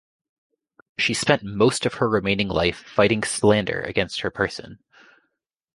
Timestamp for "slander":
3.21-3.81